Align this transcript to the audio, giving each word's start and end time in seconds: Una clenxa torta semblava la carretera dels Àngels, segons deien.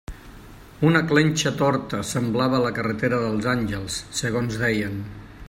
Una 0.87 1.01
clenxa 1.11 1.51
torta 1.59 1.99
semblava 2.13 2.63
la 2.65 2.73
carretera 2.79 3.21
dels 3.27 3.49
Àngels, 3.53 4.01
segons 4.23 4.59
deien. 4.65 4.99